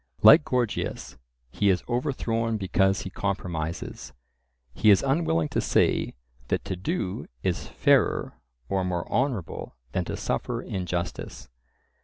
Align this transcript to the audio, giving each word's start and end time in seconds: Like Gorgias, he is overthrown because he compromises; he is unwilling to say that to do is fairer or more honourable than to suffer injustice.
Like 0.23 0.43
Gorgias, 0.43 1.15
he 1.51 1.69
is 1.69 1.83
overthrown 1.87 2.57
because 2.57 3.01
he 3.01 3.11
compromises; 3.11 4.13
he 4.73 4.89
is 4.89 5.03
unwilling 5.03 5.49
to 5.49 5.61
say 5.61 6.15
that 6.47 6.65
to 6.65 6.75
do 6.75 7.27
is 7.43 7.67
fairer 7.67 8.33
or 8.67 8.83
more 8.83 9.07
honourable 9.11 9.75
than 9.91 10.05
to 10.05 10.17
suffer 10.17 10.59
injustice. 10.59 11.49